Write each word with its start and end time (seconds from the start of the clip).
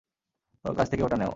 ওর 0.65 0.73
কাছ 0.75 0.87
থেকে 0.89 1.03
ওটা 1.03 1.17
নেও। 1.17 1.29